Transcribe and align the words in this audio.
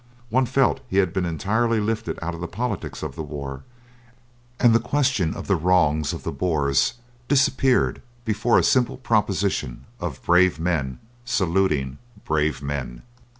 One 0.31 0.47
felt 0.47 0.79
he 0.89 0.97
had 0.97 1.13
been 1.13 1.27
entirely 1.27 1.79
lifted 1.79 2.17
out 2.23 2.33
of 2.33 2.41
the 2.41 2.47
politics 2.47 3.03
of 3.03 3.15
the 3.15 3.21
war, 3.21 3.61
and 4.59 4.73
the 4.73 4.79
question 4.79 5.35
of 5.35 5.45
the 5.45 5.55
wrongs 5.55 6.11
of 6.11 6.23
the 6.23 6.31
Boers 6.31 6.95
disappeared 7.27 8.01
before 8.25 8.57
a 8.57 8.63
simple 8.63 8.97
propostiton 8.97 9.81
of 9.99 10.23
brave 10.23 10.59
men 10.59 10.97
saluting 11.23 11.99
brave 12.25 12.63
men. 12.63 13.03